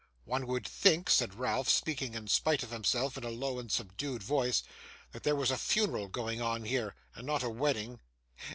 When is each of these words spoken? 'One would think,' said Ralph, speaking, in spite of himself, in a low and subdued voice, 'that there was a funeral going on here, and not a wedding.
'One 0.25 0.47
would 0.47 0.67
think,' 0.67 1.11
said 1.11 1.35
Ralph, 1.37 1.69
speaking, 1.69 2.15
in 2.15 2.27
spite 2.27 2.63
of 2.63 2.71
himself, 2.71 3.19
in 3.19 3.23
a 3.23 3.29
low 3.29 3.59
and 3.59 3.71
subdued 3.71 4.23
voice, 4.23 4.63
'that 5.11 5.21
there 5.21 5.35
was 5.35 5.51
a 5.51 5.59
funeral 5.59 6.07
going 6.07 6.41
on 6.41 6.63
here, 6.63 6.95
and 7.13 7.27
not 7.27 7.43
a 7.43 7.51
wedding. 7.51 7.99